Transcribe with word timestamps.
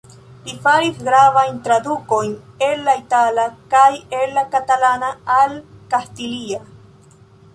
Li 0.45 0.53
faris 0.61 1.01
gravajn 1.09 1.59
tradukojn 1.67 2.31
el 2.69 2.81
la 2.87 2.95
itala 3.01 3.45
kaj 3.73 3.91
el 4.21 4.33
la 4.37 4.45
kataluna 4.55 5.11
al 5.37 5.53
kastilia. 5.95 6.61